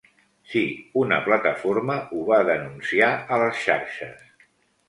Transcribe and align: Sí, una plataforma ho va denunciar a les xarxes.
Sí, 0.53 0.61
una 1.01 1.19
plataforma 1.27 1.97
ho 2.17 2.23
va 2.31 2.41
denunciar 2.49 3.13
a 3.37 3.41
les 3.45 3.61
xarxes. 3.67 4.29